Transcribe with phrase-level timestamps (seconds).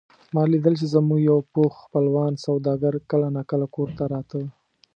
[0.33, 4.39] ما لیدل چې زموږ یو پوخ خپلوان سوداګر کله نا کله کور ته راته.